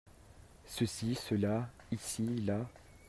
[0.65, 1.69] Ceci/Cela.
[1.91, 2.67] Ici/Là.